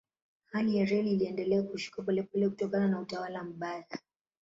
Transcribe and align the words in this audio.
Hali 0.51 0.77
ya 0.77 0.85
reli 0.85 1.11
iliendelea 1.11 1.63
kushuka 1.63 2.01
polepole 2.01 2.49
kutokana 2.49 2.87
na 2.87 2.99
utawala 2.99 3.43
mbaya. 3.43 3.99